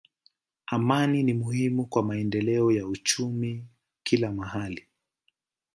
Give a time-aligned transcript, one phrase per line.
[0.65, 3.65] Amani ni muhimu kwa maendeleo ya uchumi
[4.03, 4.87] kila mahali.